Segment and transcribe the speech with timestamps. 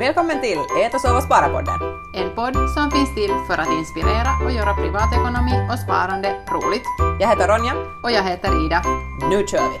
[0.00, 1.80] Välkommen till Ät och sova spara-podden.
[2.14, 6.82] En podd som finns till för att inspirera och göra privatekonomi och sparande roligt.
[7.20, 7.74] Jag heter Ronja.
[8.04, 8.82] Och jag heter Ida.
[9.30, 9.78] Nu kör vi!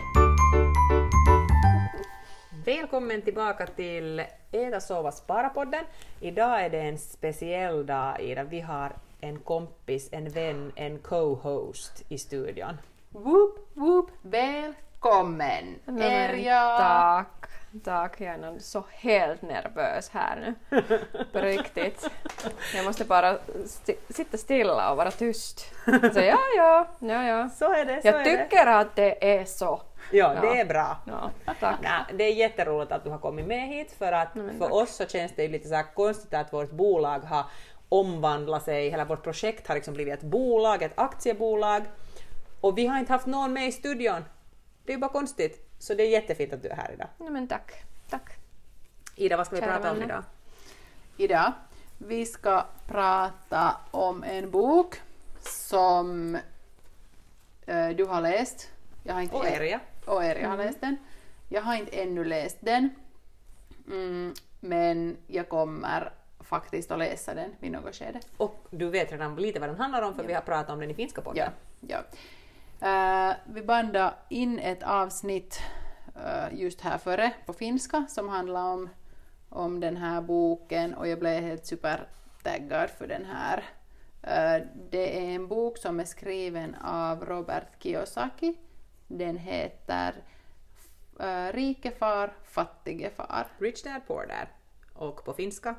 [2.72, 4.22] Välkommen tillbaka till
[4.52, 5.84] Äta, sova, spara-podden.
[6.20, 8.44] Idag är det en speciell dag Ida.
[8.44, 12.78] Vi har en kompis, en vän, en co-host i studion.
[13.10, 15.64] Woop, woop, välkommen!
[15.84, 16.78] Men jag...
[16.78, 17.50] Tack,
[17.84, 18.20] tack.
[18.20, 20.82] Jag är så helt nervös här nu.
[21.32, 22.10] På riktigt.
[22.74, 25.74] Jag måste bara sti sitta stilla och vara tyst.
[25.84, 27.48] Så ja, ja, ja, ja.
[27.48, 28.44] Så är det, så Jag är det.
[28.44, 29.82] tycker att det är så.
[30.12, 30.40] Ja, Ja.
[30.40, 30.96] det är bra.
[31.06, 31.30] Ja,
[31.60, 31.76] tack.
[31.82, 34.96] Nej, det är jätteroligt att du har kommit med hit för att men för oss
[34.96, 37.44] så känns det ju lite så konstigt att vårt bolag har
[37.88, 41.82] omvandlat sig, hela vårt projekt har liksom blivit ett bolag, ett aktiebolag
[42.60, 44.24] och vi har inte haft någon med i studion.
[44.84, 45.66] Det är ju bara konstigt.
[45.80, 47.08] Så det är jättefint att du är här idag.
[47.18, 47.72] No, men tack,
[48.10, 48.30] tack.
[49.16, 50.06] Ida, vad ska vi Kära prata om vänner.
[50.06, 50.24] idag?
[51.16, 51.52] Idag
[51.98, 55.00] vi ska prata om en bok
[55.40, 56.34] som
[57.66, 58.70] eh, du har läst.
[59.04, 59.80] Jag har inte Och Erja.
[60.06, 60.96] och Erja har läst den.
[61.48, 62.90] Jag har inte ännu läst den.
[63.86, 68.20] Mm, men jag kommer faktiskt att läsa den vid något skede.
[68.36, 70.90] Och du vet redan lite vad den handlar om för vi har pratat om den
[70.90, 71.50] i finska podden.
[71.80, 72.16] Ja, ja.
[72.82, 75.60] Eh, vi bandade in ett avsnitt
[76.24, 78.88] eh, just här före på finska som handlar om,
[79.48, 83.64] om den här boken och jag blev helt supertaggad för den här.
[84.22, 88.54] Eh, det är en bok som är skriven av Robert Kiyosaki.
[89.08, 90.14] Den heter
[91.20, 93.46] uh, Rike far, fattige far.
[93.58, 94.46] Rich Dad Poor Dad.
[94.94, 95.74] Och på finska.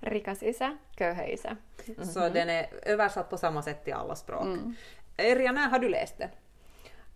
[0.00, 1.56] Rikas isä, köyhä isä.
[2.02, 4.58] Så den är översatt på samma sätt till alla språk.
[5.20, 6.28] Erja, när har du läst den?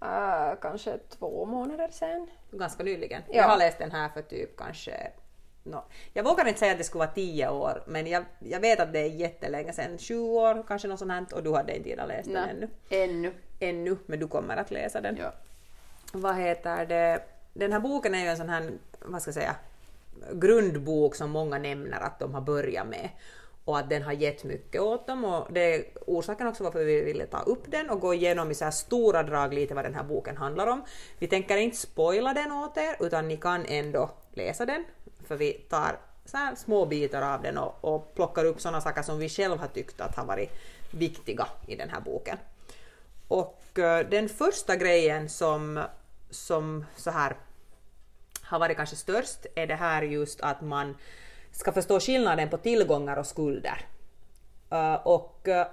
[0.01, 2.31] Äh, kanske två månader sen.
[2.51, 3.23] ganska nyligen.
[3.29, 3.35] Ja.
[3.35, 5.11] Jag har läst den här för typ kanske...
[5.67, 8.81] No, jag vågar inte säga att det skulle vara tio år, men jag, jag vet
[8.81, 9.99] att det är jättelänge sedan.
[9.99, 12.69] 20 år, kanske något sånt här, och du hade inte Ida läst den ännu.
[12.91, 13.33] Ännu.
[13.61, 15.17] Ännu, men du kommer att läsa den.
[15.17, 15.33] Ja.
[16.13, 17.23] Vad heter det?
[17.53, 19.57] Den här boken är ju en sån här, vad ska jag säga,
[20.33, 23.09] grundbok som många nämner att de har börjat med
[23.65, 27.01] och att den har gett mycket åt dem och det är orsaken också varför vi
[27.01, 29.95] ville ta upp den och gå igenom i så här stora drag lite vad den
[29.95, 30.85] här boken handlar om.
[31.19, 34.85] Vi tänker inte spoila den åt er utan ni kan ändå läsa den
[35.27, 39.03] för vi tar så här små bitar av den och, och plockar upp sådana saker
[39.03, 40.51] som vi själva har tyckt att har varit
[40.91, 42.39] viktiga i den här boken.
[43.29, 45.85] Och eh, den första grejen som,
[46.31, 47.37] som så här
[48.43, 50.95] har varit kanske störst är det här just att man
[51.55, 53.87] ska förstå skillnaden på tillgångar och skulder.
[54.71, 55.67] Eh, och eh,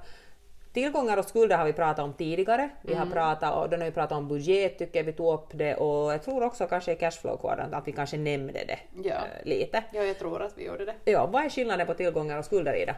[0.73, 2.69] tillgångar och skulder har vi pratat om tidigare.
[2.81, 5.75] Vi har pratat, och då när vi pratade om budget tycker vi tog upp det
[5.75, 9.15] och jag tror också kanske i cashflow-kvadranten att vi kanske nämnde det Ja.
[9.15, 9.83] eh, lite.
[9.91, 10.95] ja, jag tror att vi gjorde det.
[11.11, 12.95] Ja, vad är skillnaden på tillgångar och skulder Ida?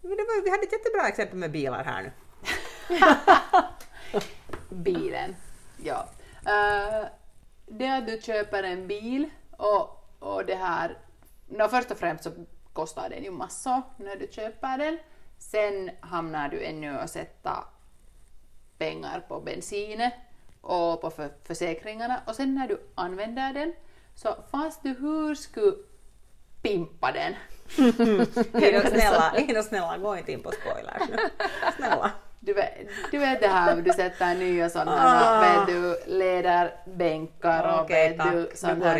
[0.00, 2.10] Men det var, vi hade ett jättebra exempel med bilar här nu.
[4.82, 5.36] Bilen.
[5.84, 6.08] Ja.
[6.46, 7.06] Eh,
[7.66, 10.98] det att du köper en bil och, och det här...
[11.58, 12.30] No, först och främst så
[12.72, 14.98] kostar den ju massor när du köper den.
[15.38, 17.64] Sen hamnar du ännu att sätta
[18.78, 20.12] pengar på bensinet
[20.60, 23.72] och på för, försäkringarna och sen när du använder den
[24.14, 25.72] så fast du hur skulle
[26.62, 27.34] pimpa den
[28.62, 29.32] Ida, snälla,
[29.62, 31.16] snälla, gå inte in på spoilers nu.
[31.76, 32.10] Snälla.
[32.40, 32.74] Du vet,
[33.10, 35.40] du vet det här du sätter nya sådana Ah.
[35.40, 38.98] vet du, läderbänkar och Okej, vet du sånt går här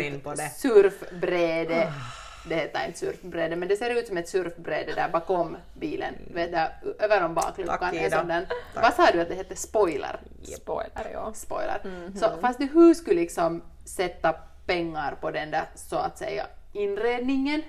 [1.65, 1.87] det.
[1.87, 2.22] Ah.
[2.45, 6.13] Det heter inte surfbräde men det ser ut som ett surfbräde där bakom bilen.
[6.33, 7.77] Vet du, över om bakluckan.
[7.95, 8.83] Är där- Tack.
[8.83, 9.55] Vad sa du att det hette?
[9.55, 10.19] Spoiler?
[10.43, 11.31] Spoiler, ja.
[11.33, 11.81] Spoiler.
[11.83, 12.15] Mhm.
[12.15, 14.33] Så fast du hur skulle liksom sätta
[14.65, 17.61] pengar på den där så att säga inredningen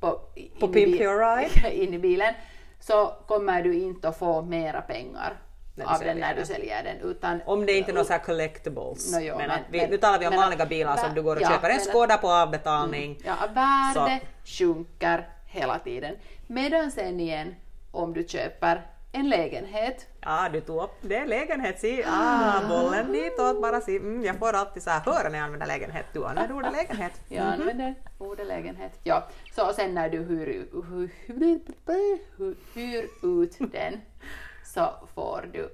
[0.00, 1.70] på, På in i Pimp bil- Your Ride?
[1.84, 2.34] in i bilen
[2.80, 5.36] så kommer du inte att få mera pengar
[5.84, 6.96] När du av den när du säljer den.
[7.10, 9.12] Utan, Om det inte är några så collectibles.
[9.12, 11.22] No, jo, men men- vi, men- nu talar vi om men- vanliga bilar som du
[11.22, 13.18] går och ja, köper en Skoda på avbetalning.
[13.24, 16.16] ja, värde sjunker hela tiden.
[16.46, 17.54] Medan sen igen,
[17.90, 21.26] om du köper en lägenhet Ja, du tog upp det.
[21.26, 22.04] Lägenhet, si.
[22.06, 23.80] Ah, bollen ditåt bara.
[23.80, 23.96] Si.
[23.96, 26.06] Mm, jag får alltid så här höra när jag använder lägenhet.
[26.12, 27.12] Du använder ordet lägenhet.
[27.28, 28.92] Jag använder ordet lägenhet.
[29.04, 34.00] Ja, så sen när du hyr, hyr, hyr, hyr ut den
[34.74, 35.70] så får du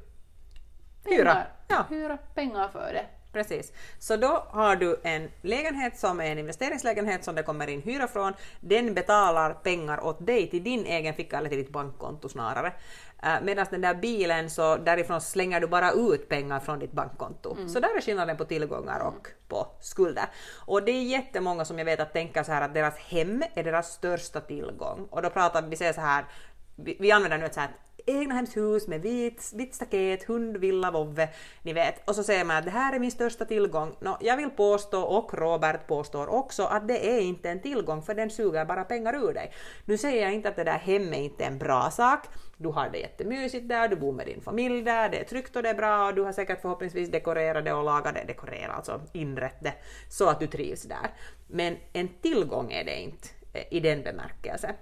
[1.04, 1.32] Hyra.
[1.32, 1.84] pengar, Ja.
[1.90, 3.06] hyra pengar för det.
[3.32, 3.72] Precis.
[3.98, 8.08] Så då har du en lägenhet som är en investeringslägenhet som det kommer in hyra
[8.08, 8.32] från.
[8.60, 12.72] Den betalar pengar åt dig till din egen ficka eller till ditt bankkonto snarare.
[13.24, 17.54] Uh, Medan den där bilen, så därifrån slänger du bara ut pengar från ditt bankkonto.
[17.56, 17.68] Mm.
[17.68, 20.24] Så där är skillnaden på tillgångar och på skulder.
[20.66, 23.64] Och det är jättemånga som jag vet att tänker så här att deras hem är
[23.64, 25.08] deras största tillgång.
[25.10, 26.24] Och då pratar vi, säger så här,
[26.76, 27.70] vi, vi använder nu ett så här
[28.06, 31.28] egnahemshus med vit, vitt staket, hund, villa, vovve,
[31.62, 32.08] ni vet.
[32.08, 33.96] Och så säger man att det här är min största tillgång.
[34.00, 38.14] Nå, jag vill påstå, och Robert påstår också, att det är inte en tillgång för
[38.14, 39.52] den suger bara pengar ur dig.
[39.84, 42.20] Nu säger jag inte att det där hemmet inte är en bra sak.
[42.56, 45.62] Du har det jättemysigt där, du bor med din familj där, det är tryggt och
[45.62, 49.00] det är bra och du har säkert förhoppningsvis dekorerat det och lagat det, dekorerat, alltså
[49.12, 49.72] inrett det,
[50.08, 51.10] så att du trivs där.
[51.46, 54.74] Men en tillgång är det inte eh, i den bemärkelsen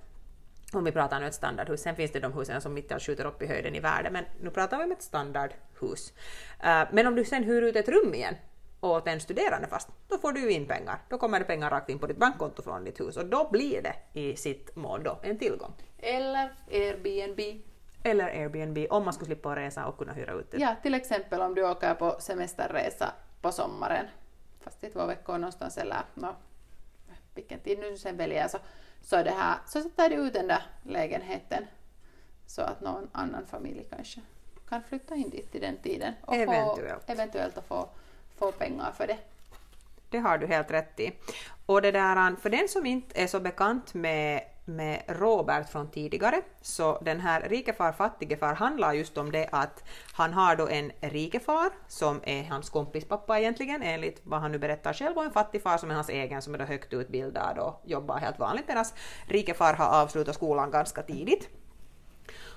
[0.78, 3.02] om vi pratar nu ett standardhus, sen finns det de husen som mitt i allt
[3.02, 6.12] skjuter upp i höjden i världen, men nu pratar vi om ett standardhus.
[6.64, 8.34] Uh, men om du sen hyr ut ett rum igen
[8.80, 10.98] åt en studerande fast, då får du ju in pengar.
[11.08, 13.82] Då kommer det pengar rakt in på ditt bankkonto från ditt hus och då blir
[13.82, 15.72] det i sitt mål då en tillgång.
[15.98, 17.40] Eller Airbnb.
[18.02, 20.58] Eller Airbnb om man skulle slippa resa och kunna hyra ut det.
[20.58, 24.06] Ja, till exempel om du åker på semesterresa på sommaren,
[24.60, 26.36] fast i två veckor någonstans eller no,
[27.34, 28.58] vilken tid nu sen väljer, så,
[29.02, 31.66] så, det här, så sätter du ut den där lägenheten
[32.46, 34.20] så att någon annan familj kanske
[34.68, 37.04] kan flytta in dit i den tiden och Eventuellt.
[37.06, 37.88] få, eventuellt att få,
[38.38, 39.18] få pengar för det.
[40.10, 41.12] Det har du helt rätt i.
[41.66, 46.42] Och det där, för den som inte är så bekant med, med Robert från tidigare,
[46.60, 51.70] så den här rikefar fattigefar handlar just om det att han har då en rikefar
[51.88, 55.78] som är hans kompis pappa egentligen, enligt vad han nu berättar själv, och en fattigfar
[55.78, 58.84] som är hans egen, som är då högt utbildad och jobbar helt vanligt, medan
[59.28, 61.48] rikefar har avslutat skolan ganska tidigt.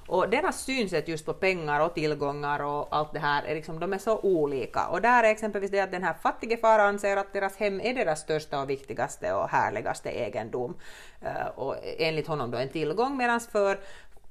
[0.07, 3.93] Och deras synsätt just på pengar och tillgångar och allt det här, är liksom, de
[3.93, 4.87] är så olika.
[4.87, 7.93] Och där är exempelvis det att den här fattige far anser att deras hem är
[7.93, 10.77] deras största och viktigaste och härligaste egendom.
[11.23, 13.79] Uh, och enligt honom då en tillgång, medan för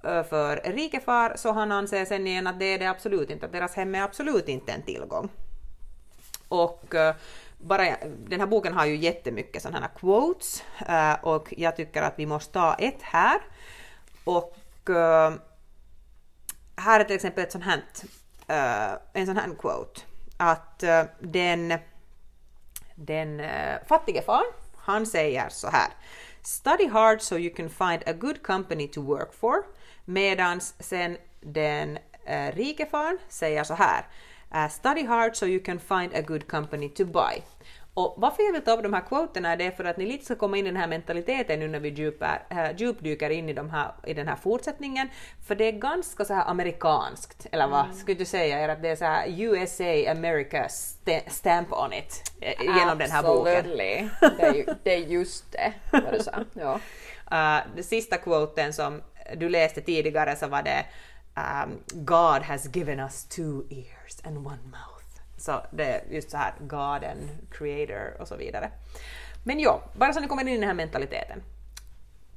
[0.04, 3.52] eh, för rikefar så han anser sen igen att det är det absolut inte, att
[3.52, 5.28] deras hem är absolut inte en tillgång.
[6.48, 7.14] Och eh,
[7.58, 7.96] bara,
[8.26, 10.62] den här boken har ju jättemycket sådana här quotes
[11.22, 13.40] och jag tycker att vi måste ta ett här.
[14.24, 14.56] Och
[16.76, 17.82] här är till exempel ett sånt här,
[18.50, 20.00] uh, en sån här quote,
[20.36, 21.78] att uh, den,
[22.94, 24.44] den uh, fattige far,
[24.76, 25.88] han säger så här,
[26.42, 29.64] Study hard so you can find a good company to work for,
[30.04, 34.06] medan sen den uh, rike far säger så här,
[34.70, 37.42] Study hard so you can find a good company to buy.
[37.96, 40.24] Och varför jag vill ta upp de här quoterna är det för att ni lite
[40.24, 43.52] ska komma in i den här mentaliteten nu när vi djupar, äh, djupdyker in i,
[43.52, 45.08] de här, i den här fortsättningen.
[45.46, 47.96] För det är ganska så här amerikanskt, eller vad mm.
[47.96, 48.58] skulle du säga?
[48.58, 53.10] Är att det är så här USA America st stamp on it äh, genom den
[53.10, 53.56] här boken.
[53.56, 54.08] Absolutely.
[54.20, 56.32] Det är, ju, det är just det, vad du sa.
[56.52, 56.80] Ja.
[57.32, 59.02] Uh, den sista quoten som
[59.36, 60.86] du läste tidigare så var det
[61.36, 64.95] um, God has given us two ears and one mouth.
[65.36, 68.70] Så det är just så här garden, creator och så vidare.
[69.44, 71.42] Men ja, bara så ni kommer in i den här mentaliteten.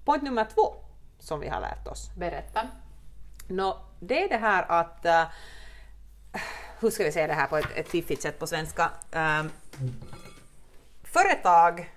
[0.06, 0.76] Point nummer två
[1.20, 2.10] som vi har lärt oss.
[2.18, 2.68] Berätta.
[3.48, 5.06] Nå, det är det här att...
[5.06, 5.24] Uh,
[6.80, 8.92] hur ska vi säga det här på ett, ett fiffigt sätt på svenska?
[9.12, 9.52] Um,
[11.04, 11.94] företag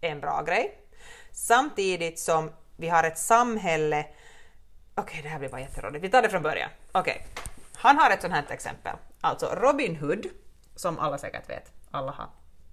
[0.00, 0.78] är en bra grej.
[1.32, 4.06] Samtidigt som vi har ett samhälle...
[4.94, 6.04] Okej, okay, det här blir bara jätterådigt.
[6.04, 6.70] Vi tar det från början.
[6.92, 7.26] Okej.
[7.32, 7.42] Okay.
[7.76, 8.96] Han har ett sånt här exempel.
[9.24, 10.26] Alltså Robin Hood,
[10.76, 12.28] som alla säkert vet, alla har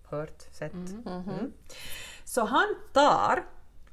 [0.09, 0.73] hört, sett.
[0.73, 1.03] Mm.
[1.05, 1.53] Mm.
[2.23, 3.43] Så han tar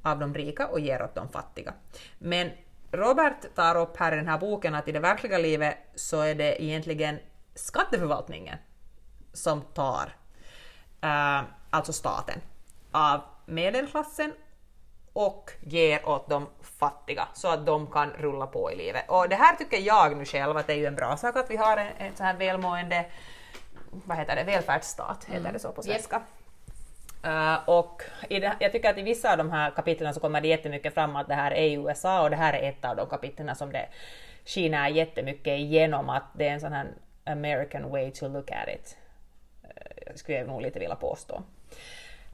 [0.03, 1.75] av de rika och ger åt de fattiga.
[2.19, 2.51] Men
[2.93, 6.35] Robert tar upp här i den här boken att i det verkliga livet så är
[6.35, 7.19] det egentligen
[7.55, 8.59] skatteförvaltningen
[9.33, 10.17] som tar,
[11.01, 12.41] äh, alltså staten,
[12.91, 14.33] av medelklassen
[15.19, 19.05] och ger åt de fattiga så att de kan rulla på i livet.
[19.09, 21.51] Och det här tycker jag nu själv att det är ju en bra sak att
[21.51, 23.07] vi har en, en så här välmående
[23.91, 25.53] vad heter det, välfärdsstat, heter mm.
[25.53, 26.17] det så på svenska.
[26.17, 26.25] Yep.
[27.27, 30.49] Uh, och det, jag tycker att i vissa av de här kapitlen så kommer det
[30.49, 33.57] jättemycket fram att det här är USA och det här är ett av de kapitlen
[33.57, 33.89] som det
[34.45, 36.87] skiner jättemycket igenom att det är en sån här
[37.25, 38.97] American way to look at it.
[39.65, 41.43] Uh, skulle jag nog lite vilja påstå.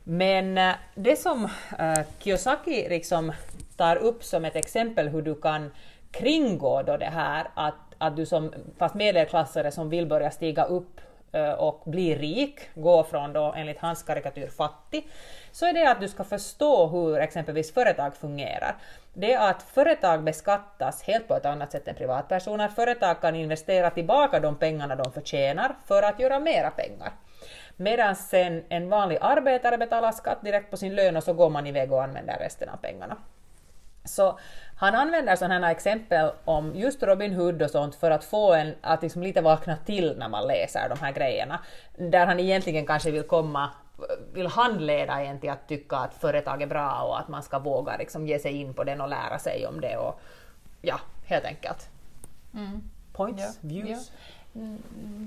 [0.04, 1.44] Men eh, det som
[1.78, 3.32] eh, Kiyosaki liksom
[3.76, 5.70] tar upp som ett exempel hur du kan
[6.10, 11.00] kringgå då det här att, att du som fast medelklassare som vill börja stiga upp
[11.32, 15.08] eh, och bli rik, gå från då enligt hans karikatyr fattig,
[15.52, 18.76] så är det att du ska förstå hur exempelvis företag fungerar.
[19.14, 22.68] Det är att företag beskattas helt på ett annat sätt än privatpersoner.
[22.68, 27.12] Företag kan investera tillbaka de pengarna de förtjänar för att göra mera pengar.
[27.76, 31.66] Medan sen en vanlig arbetare betalar skatt direkt på sin lön och så går man
[31.66, 33.16] iväg och använder resten av pengarna.
[34.04, 34.38] Så
[34.76, 38.74] han använder sådana här exempel om just Robin Hood och sånt för att få en
[38.80, 41.58] att liksom lite vakna till när man läser de här grejerna.
[41.96, 43.70] Där han egentligen kanske vill komma
[44.32, 47.96] vill handleda en till att tycka att företag är bra och att man ska våga
[47.96, 50.20] liksom ge sig in på den och lära sig om det och
[50.82, 51.88] ja, helt enkelt.
[52.54, 52.90] Mm.
[53.12, 53.88] Points, Ja, views.
[53.88, 54.00] Mm,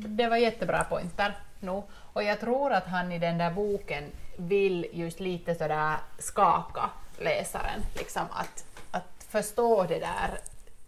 [0.07, 1.81] Det var jättebra pointer nu.
[2.13, 4.03] Och jag tror att han i den där boken
[4.37, 10.39] vill just lite sådär skaka läsaren, liksom att, att förstå det där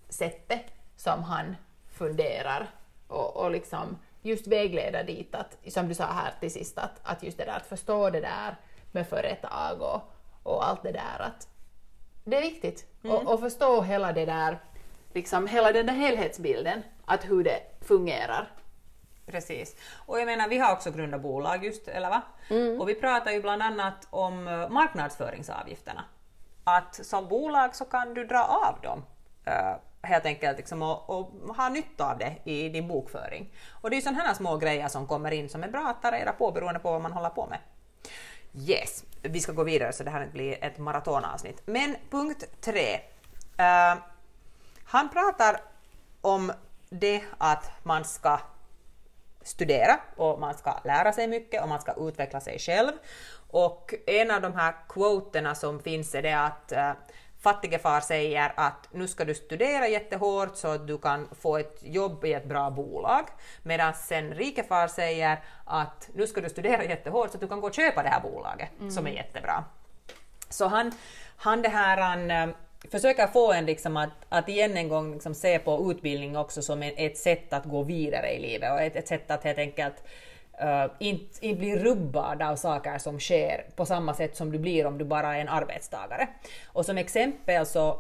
[0.10, 0.66] sättet
[0.96, 1.56] som han
[1.92, 2.68] funderar
[3.08, 7.24] och, och liksom just vägleda dit att, som du sa här till sist, att, att
[7.24, 8.56] just det där att förstå det där
[8.92, 10.02] med företag och,
[10.44, 11.48] och allt det där att
[12.24, 12.86] det är viktigt.
[13.04, 14.60] Och, och förstå hela det där,
[15.14, 18.52] liksom hela den där helhetsbilden, att hur det fungerar.
[19.26, 19.76] Precis.
[20.06, 22.22] Och jag menar, vi har också grundat bolag just, eller va?
[22.80, 26.04] Och vi pratar ju bland annat om eh, marknadsföringsavgifterna.
[26.64, 29.06] Att som bolag så kan du dra av dem
[29.46, 33.54] eh, helt enkelt liksom, och, och ha nytta av det i din bokföring.
[33.82, 36.02] Och det är ju sådana här små grejer som kommer in som är bra att
[36.02, 37.60] ta reda på beroende på vad man håller på med.
[38.54, 41.62] Yes, vi ska gå vidare så det här blir ett maratonavsnitt.
[41.66, 42.94] Men punkt tre.
[43.58, 43.96] Eh,
[44.86, 45.62] han pratar
[46.22, 46.52] om
[46.90, 48.40] det att man ska
[49.42, 52.92] studera och man ska lära sig mycket och man ska utveckla sig själv.
[53.52, 56.92] Och en av de här quoterna som finns är det att äh,
[57.40, 61.80] fattige far säger att nu ska du studera jättehårt så att du kan få ett
[61.82, 63.26] jobb i ett bra bolag.
[63.64, 67.62] Medan sen rike far säger att nu ska du studera jättehårt så att du kan
[67.62, 69.64] gå och köpa det här bolaget som är jättebra.
[70.50, 70.92] Så han,
[71.38, 72.50] han det här, han eh,
[72.92, 76.84] försöker få en liksom att, att igen en gång liksom se på utbildning också som
[76.84, 80.04] en, ett sätt att gå vidare i livet och ett, ett sätt att helt enkelt
[80.60, 84.60] eh, uh, inte inte bli rubbad av saker som sker på samma sätt som du
[84.60, 86.28] blir om du bara är en arbetstagare.
[86.68, 88.00] Och som exempel så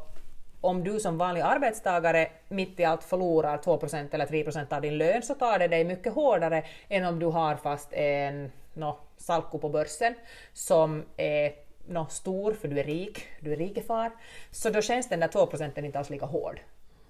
[0.62, 5.22] om du som vanlig arbetstagare mitt i allt förlorar 2% eller 3% av din lön
[5.22, 9.70] så tar det dig mycket hårdare än om du har fast en no, salko på
[9.70, 10.14] börsen
[10.54, 11.54] som är
[11.89, 14.12] no, stor för du är rik, du är rikefar.
[14.51, 16.60] Så då känns den där 2 procenten inte alls lika hård.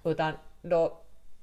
[0.04, 0.32] Utan
[0.62, 0.98] då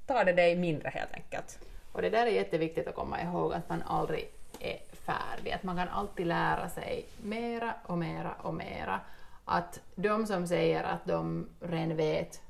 [0.05, 1.59] tar det dig mindre helt enkelt.
[1.91, 4.29] Och det där är jätteviktigt att komma ihåg att man aldrig
[4.59, 8.99] är färdig, att man kan alltid lära sig mera och mera och mera.
[9.45, 12.41] Att de som säger att de redan vet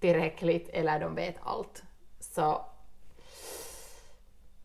[0.00, 1.82] tillräckligt eller de vet allt,
[2.20, 2.64] så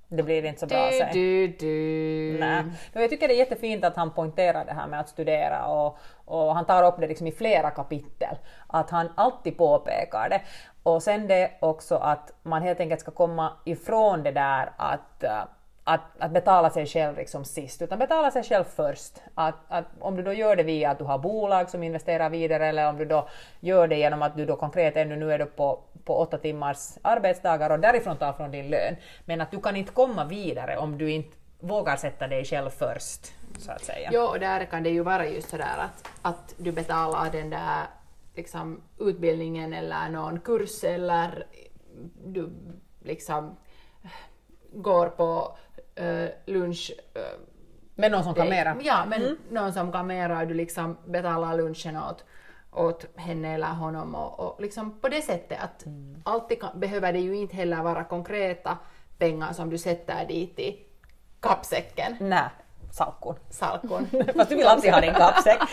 [0.08, 2.38] det blir inte så bra du, du, du.
[2.40, 2.64] Nej.
[2.94, 5.98] Men jag tycker det är jättefint att han poängterar det här med att studera och,
[6.26, 8.36] och han tar upp det liksom i flera kapitel.
[8.68, 10.42] Att han alltid påpekar det.
[10.84, 15.44] Och sen det också att man helt enkelt ska komma ifrån det där att eh,
[15.88, 19.22] att, att betala sig själv liksom sist, utan betala sig själv först.
[19.36, 22.68] Att, att om du då gör det via att du har bolag som investerar vidare
[22.68, 23.28] eller om du då
[23.60, 26.98] gör det genom att du då konkret ännu nu är du på, på åtta timmars
[27.02, 28.96] arbetsdagar och därifrån tar från din lön.
[29.26, 33.34] Men att du kan inte komma vidare om du inte vågar sätta dig själv först,
[33.60, 34.10] så att säga.
[34.14, 37.86] Jo, och där kan det ju vara just sådär att, att du betalar den där
[38.36, 41.46] liksom, utbildningen eller någon kurs eller
[42.26, 42.50] du
[43.04, 43.58] liksom
[44.74, 45.58] går på
[45.96, 47.22] eh, lunch eh,
[47.96, 48.78] Men någon som kan mera.
[48.82, 52.26] Ja, men någon som kan mera och du liksom betalar lunchen åt,
[52.76, 55.86] åt henne eller honom och, och liksom på det sättet att
[56.24, 58.78] alltid kan, behöver det ju inte heller vara konkreta
[59.18, 60.86] pengar som du sätter dit i
[61.40, 62.50] kappsäcken, Nej,
[62.96, 63.36] salkon.
[63.50, 64.08] salkon.
[64.36, 65.60] Fast du vill alltid ha din kappsäck.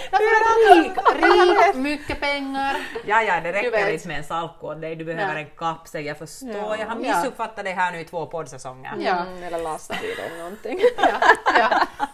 [0.75, 2.77] rik, rik, mycket pengar.
[3.07, 6.19] Ja, ja, det räcker inte med en salko åt dig, du behöver en kappsäck, jag
[6.19, 6.51] förstår.
[6.51, 6.77] Ja.
[6.79, 7.17] Jag har Ja.
[7.17, 8.93] missuppfattat det här nu i två poddsäsonger.
[8.99, 9.17] Ja.
[9.27, 10.81] Mm, eller lastbil eller någonting.
[10.97, 11.21] Ja,
[11.59, 11.69] ja.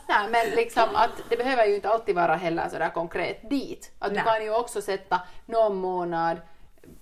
[0.09, 3.91] Nej, men liksom att det behöver ju inte alltid vara heller sådär konkret dit.
[3.99, 4.25] Att du Nej.
[4.25, 6.41] kan ju också sätta någon månad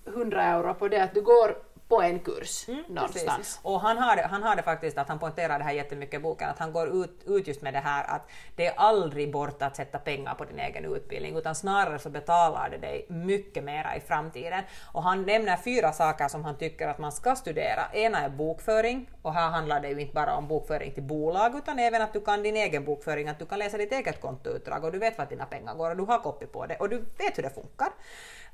[0.07, 1.55] 100 euro på det att du går
[1.87, 3.37] på en kurs någonstans.
[3.37, 3.59] Precis.
[3.63, 6.49] Och han har, han har det faktiskt, att han poängterar det här jättemycket i boken,
[6.49, 9.75] att han går ut, ut just med det här att det är aldrig bort att
[9.75, 13.99] sätta pengar på din egen utbildning, utan snarare så betalar det dig mycket mera i
[13.99, 14.63] framtiden.
[14.93, 17.81] Och han nämner fyra saker som han tycker att man ska studera.
[17.93, 21.79] Ena är bokföring, och här handlar det ju inte bara om bokföring till bolag, utan
[21.79, 24.91] även att du kan din egen bokföring, att du kan läsa ditt eget kontoutdrag och
[24.91, 27.37] du vet vart dina pengar går och du har kopi på det och du vet
[27.37, 27.87] hur det funkar.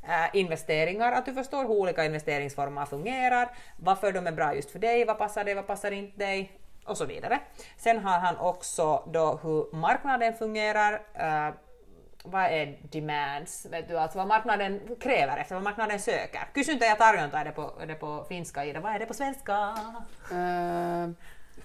[0.07, 4.79] Äh, investeringar, att du förstår hur olika investeringsformer fungerar, varför de är bra just för
[4.79, 6.51] dig, vad passar dig, vad passar inte dig
[6.85, 7.39] och så vidare.
[7.77, 11.53] Sen har han också då hur marknaden fungerar, äh,
[12.23, 16.41] vad är demands, vet du, alltså vad marknaden kräver efter, vad marknaden söker.
[16.55, 19.13] Kysyntä ja tarjonta är det på, är det på finska, Ida, vad är det på
[19.13, 19.53] svenska?
[20.31, 21.09] Eh,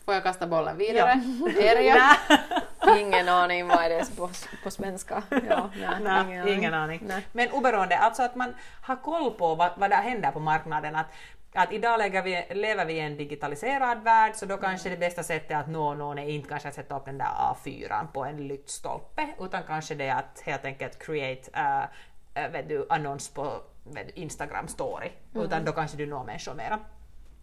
[0.05, 1.21] Får jag kasta bollen vidare?
[1.61, 2.17] Erja?
[2.97, 4.31] Ingen aning vad det är på,
[4.65, 5.23] på svenska.
[5.49, 7.03] Ja, nej, Nej, ingen aning.
[7.07, 7.27] Nej.
[7.33, 10.97] Men oberoende, alltså att man har koll på vad, vad det händer på marknaden.
[10.97, 11.07] Att,
[11.55, 15.23] att idag lever vi, lever vi i en digitaliserad värld så då kanske det bästa
[15.23, 18.49] sättet att nå någon är inte kanske att sätta upp den där A4 på en
[18.49, 24.07] lyktstolpe utan kanske det är att helt enkelt create uh, vet du, annons på vet
[24.07, 25.11] du, Instagram story.
[25.35, 26.79] Utan då kanske du når människor mera.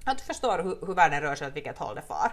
[0.05, 2.31] Att du förstår hur, hur världen rör sig och åt vilket håll det far.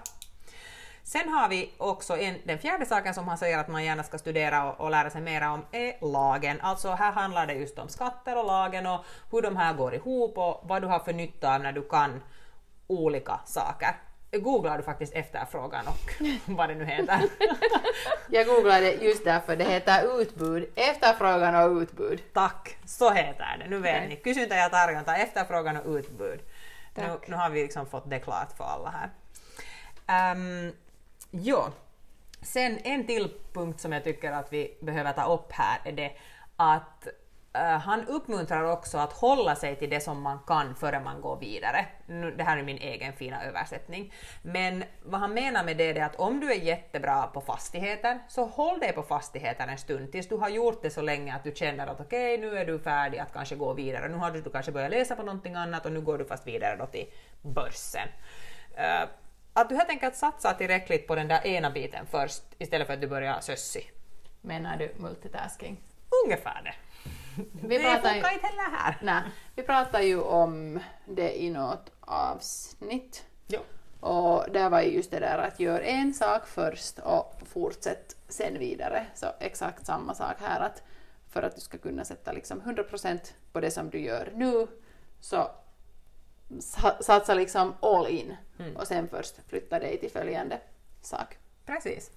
[1.05, 4.19] Sen har vi också en, den fjärde saken som han säger att man gärna ska
[4.19, 6.61] studera och, och lära sig mer om är lagen.
[6.61, 10.39] Alltså här handlar det just om skatter och lagen och hur de här går ihop
[10.39, 12.23] och vad du har för nytta av när du kan
[12.87, 13.97] olika saker.
[14.33, 16.23] Googlar du faktiskt efterfrågan och
[16.57, 17.23] vad det nu heter.
[18.29, 22.23] Jag googlade just därför, det heter utbud, efterfrågan och utbud.
[22.33, 23.69] Tack, så heter det.
[23.69, 24.09] Nu vet Okej.
[24.09, 24.21] ni.
[24.25, 26.41] Kysyntä ja tarjonta, efterfrågan och utbud.
[26.95, 29.11] Nu, nu har vi liksom fått det klart för alla här.
[30.33, 30.73] Um,
[31.33, 31.65] jo.
[32.43, 36.13] Sen en till punkt som jag tycker att vi behöver ta upp här är det
[36.57, 37.09] att
[37.57, 41.37] uh, han uppmuntrar också att hålla sig till det som man kan före man går
[41.37, 41.87] vidare.
[42.07, 44.13] Nu, det här är min egen fina översättning.
[44.43, 48.45] Men vad han menar med det är att om du är jättebra på fastigheter så
[48.45, 51.53] håll dig på fastigheter en stund tills du har gjort det så länge att du
[51.55, 54.09] känner att okej, nu är du färdig att kanske gå vidare.
[54.09, 56.47] Nu har du, du kanske börjat läsa på någonting annat och nu går du fast
[56.47, 57.07] vidare då till
[57.43, 58.09] börsen.
[58.79, 59.09] Uh,
[59.53, 63.01] att du helt enkelt satsar tillräckligt på den där ena biten först istället för att
[63.01, 63.91] du börjar sössi.
[64.41, 65.81] Menar du multitasking?
[66.25, 66.75] Ungefär det.
[67.67, 68.97] Vi det pratar ju- funkar inte heller här.
[69.03, 69.23] Nej,
[69.57, 73.25] vi pratar ju om det i något avsnitt.
[73.47, 73.61] Jo.
[74.01, 78.59] Och där var ju just det där att gör en sak först och fortsätt sen
[78.59, 79.07] vidare.
[79.15, 80.83] Så exakt samma sak här att
[81.31, 83.19] för att du ska kunna sätta liksom 100%
[83.53, 84.67] på det som du gör nu
[85.21, 85.51] så
[87.01, 88.37] satsa liksom all in
[88.77, 90.61] och sen först flytta dig till följande
[91.01, 91.39] sak.
[91.67, 92.11] Precis.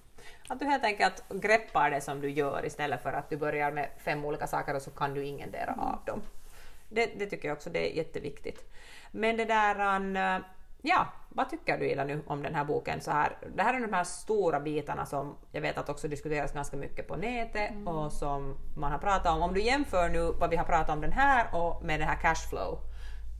[0.48, 3.88] Att du helt enkelt greppar det som du gör istället för att du börjar med
[3.98, 6.22] fem olika saker och så kan du ingendera av dem.
[6.88, 8.72] Det, det tycker jag också det är jätteviktigt.
[9.10, 10.42] Men det där, eh,
[10.82, 13.00] ja, vad tycker du Ida nu om den här boken?
[13.00, 16.52] Så här, det här är de här stora bitarna som jag vet att också diskuteras
[16.52, 19.42] ganska mycket på nätet och som man har pratat om.
[19.42, 22.16] Om du jämför nu vad vi har pratat om den här och med den här
[22.16, 22.78] cashflow,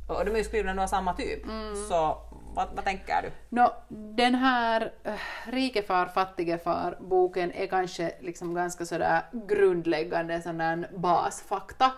[0.07, 1.43] och de är ju skrivna av samma typ,
[1.89, 2.19] så
[2.55, 3.31] vad, vad tänker du?
[3.49, 5.13] Nå, den här äh,
[5.47, 11.93] Rike far, fattige far boken är kanske liksom ganska sådär grundläggande sån basfakta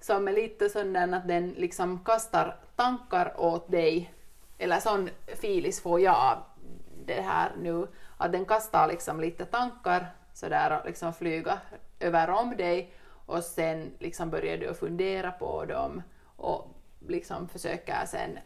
[0.00, 4.14] som är lite sån där att den liksom kastar tankar åt dig,
[4.58, 5.08] eller sån
[5.40, 6.38] filis får jag
[7.06, 11.58] det här nu, att den kastar liksom lite tankar sådär och liksom flyga
[12.00, 12.92] över om dig
[13.26, 16.02] och sen liksom börjar du fundera på dem
[16.36, 16.68] och
[17.08, 18.38] liksom försöker sen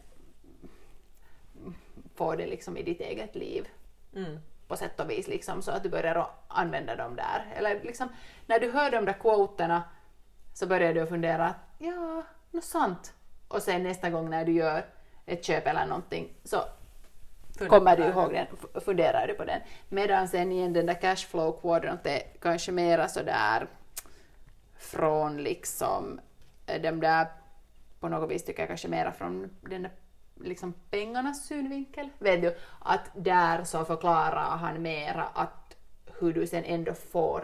[2.15, 3.67] få det liksom i ditt eget liv
[4.15, 4.39] Mm.
[4.67, 7.45] på sätt och vis liksom, så att du börjar använda dem där.
[7.55, 8.09] Eller liksom,
[8.45, 9.83] när du hör de där quoterna
[10.53, 13.13] så börjar du fundera att ja, något sant.
[13.47, 14.85] Och sen nästa gång när du gör
[15.25, 16.61] ett köp eller någonting så
[17.67, 18.47] kommer du ihåg den,
[18.81, 19.61] funderar du på den.
[19.89, 23.67] Medan sen igen den där cashflow quadrant är kanske mera sådär
[24.77, 26.19] från liksom
[26.67, 27.27] eh, de där,
[27.99, 29.87] på något vis tycker jag kanske mera från den
[30.41, 32.09] liksom pengarnas synvinkel.
[32.19, 35.75] Vet du, att där så förklarar han mera att
[36.19, 37.43] hur du sen ändå får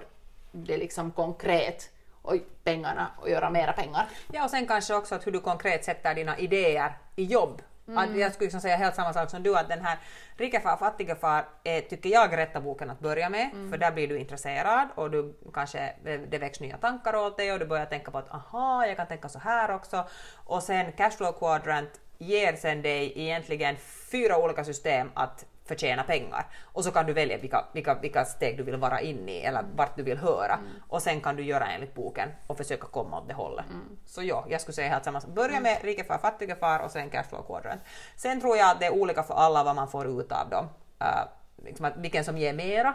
[0.52, 1.90] det liksom konkret
[2.22, 4.08] och pengarna och göra mera pengar.
[4.32, 7.62] Ja, och sen kanske också att hur du konkret sätter dina idéer i jobb.
[7.98, 9.98] Att jag skulle liksom säga helt samma sak som du, att den här
[10.38, 14.88] Rikefar fattigefar är, tycker jag, rätta boken att börja med, för där blir du intresserad
[14.96, 18.32] och du kanske, det väcks nya tankar åt dig och du börjar tänka på att
[18.32, 20.08] aha, jag kan tänka så här också.
[20.36, 23.76] Och sen Cashflow Quadrant ger sen dig egentligen
[24.12, 26.46] fyra olika system att förtjäna pengar.
[26.64, 29.64] Och så kan du välja vilka, vilka, vilka steg du vill vara inne i eller
[29.76, 30.60] vart du vill höra.
[30.90, 33.66] Och sen kan du göra enligt boken och försöka komma åt det hållet.
[34.06, 35.22] Så ja, jag skulle säga helt samma.
[35.36, 37.82] Börja med rikefar, fattigefar och sen cashflow quadrant.
[38.16, 40.66] Sen tror jag att det är olika för alla vad man får ut av dem.
[41.02, 41.24] Uh,
[41.66, 42.94] liksom att vilken som ger mera.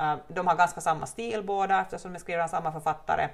[0.00, 3.28] Uh, de har ganska samma stil båda eftersom de är skrivna av samma författare.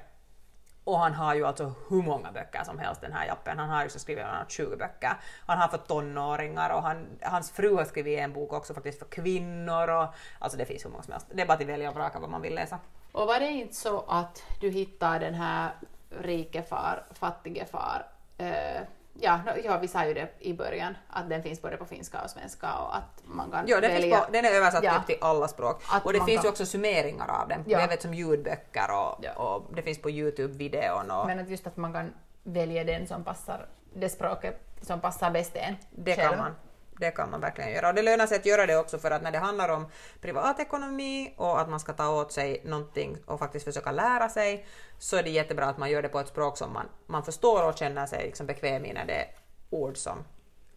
[0.86, 3.58] Och han har ju alltså hur många böcker som helst den här jappen.
[3.58, 5.12] Han har ju så skrivit bland 20 böcker.
[5.46, 9.06] Han har för tonåringar och han, hans fru har skrivit en bok också faktiskt för
[9.06, 9.88] kvinnor.
[9.88, 10.06] Och,
[10.38, 11.26] alltså det finns hur många som helst.
[11.32, 12.78] Det är bara att välja och vraka vad man vill läsa.
[13.12, 15.70] Och var det inte så att du hittar den här
[16.10, 18.06] rike far, fattige far,
[18.38, 18.82] eh,
[19.20, 22.30] ja, ja, vi sa ju det i början, att den finns både på finska och
[22.30, 24.16] svenska och att man kan Ja, den, välja.
[24.16, 24.94] finns på, den är översatt Ja.
[24.98, 25.82] typ till alla språk.
[25.92, 27.64] Att och det finns kan- ju också summeringar av den.
[27.66, 27.80] Ja.
[27.80, 29.32] Jag vet som ljudböcker och, Ja.
[29.32, 31.10] och det finns på Youtube-videon.
[31.20, 35.30] Och, Men att just att man kan välja den som passar, det språket som passar
[35.30, 36.28] bäst en det själv.
[36.30, 36.54] kan man.
[36.98, 37.88] Det kan man verkligen göra.
[37.88, 39.86] Och det lönar sig att göra det också för att när det handlar om
[40.20, 44.66] privatekonomi och att man ska ta åt sig någonting och faktiskt försöka lära sig
[44.98, 47.68] så är det jättebra att man gör det på ett språk som man, man förstår
[47.68, 49.26] och känner sig liksom bekväm i när det är
[49.70, 50.24] ord som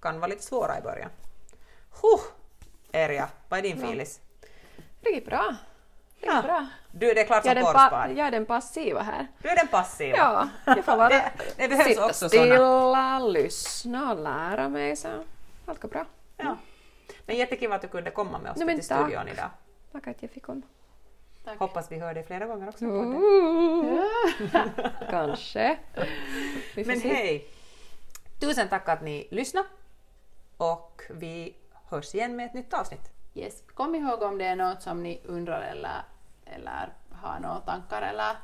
[0.02, 1.10] kan vara lite svåra i början.
[2.02, 2.22] Huh!
[2.92, 4.20] Erja, vad är din filis?
[5.02, 5.56] Riktigt bra.
[6.16, 6.42] Riktigt Ja.
[6.42, 6.68] bra.
[6.92, 8.08] Du, det är klart Jag är, som pa- porrspar.
[8.18, 9.28] jag är den passiva här.
[9.42, 10.18] Du är den passiva.
[10.18, 11.10] Ja, jag får vara
[11.58, 14.96] Det- det sitta stilla, lyssna och lära mig.
[14.96, 15.08] Så
[15.70, 16.06] allt går bra.
[16.38, 16.58] Ja.
[17.26, 19.00] Men jättekul att du kunde komma med oss Nej, till tack.
[19.08, 19.50] studion idag.
[19.92, 20.62] Tack att jag fick komma.
[21.46, 21.60] Tack.
[21.60, 22.86] Hoppas vi hör dig flera gånger också.
[22.86, 23.14] på Mm.
[23.14, 24.92] podden.
[25.10, 25.78] Kanske.
[26.76, 27.10] Men se.
[27.14, 27.50] hej!
[28.40, 29.68] Tusen tack att ni lyssnade
[30.58, 31.56] och vi
[31.90, 33.12] hörs igen med ett nytt avsnitt.
[33.36, 33.64] Yes.
[33.74, 36.02] Kom ihåg om det är något som ni undrar eller,
[36.46, 38.36] eller har några tankar eller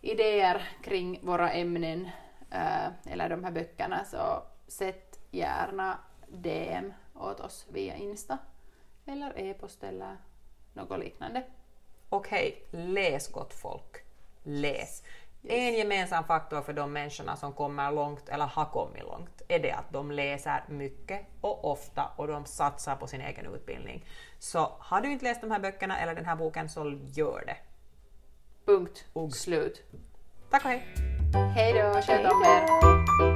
[0.00, 2.08] idéer kring våra ämnen
[2.50, 5.98] eh, eller de här böckerna så sätt gärna
[6.32, 8.38] DM åt oss via Insta
[9.06, 10.16] eller e-post eller
[10.72, 11.44] något liknande.
[12.08, 14.04] Och hej, läs gott folk.
[14.42, 15.02] Läs.
[15.48, 19.72] En gemensam faktor för de människorna som kommer långt eller har kommit långt är det
[19.72, 24.04] att de läser mycket och ofta och de satsar på sin egen utbildning.
[24.38, 27.56] Så har du inte läst de här böckerna eller den här boken så gör det.
[28.66, 29.06] Punkt.
[29.34, 29.82] Slut.
[30.50, 30.82] Tack och hej!
[31.54, 33.31] Hej då, sköt om er!